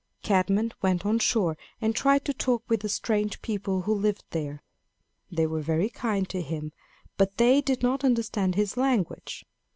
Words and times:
Cadmus 0.23 0.71
went 0.81 1.05
on 1.05 1.19
shore, 1.19 1.55
and 1.79 1.95
tried 1.95 2.25
to 2.25 2.33
talk 2.33 2.67
with 2.67 2.79
the 2.79 2.89
strange 2.89 3.39
people 3.43 3.81
who 3.81 3.93
lived 3.93 4.23
there. 4.31 4.63
They 5.31 5.45
were 5.45 5.61
very 5.61 5.89
kind 5.89 6.27
to 6.29 6.41
him, 6.41 6.71
but 7.17 7.37
they 7.37 7.61
did 7.61 7.83
not 7.83 8.03
understand 8.03 8.55
his 8.55 8.75
language. 8.77 9.45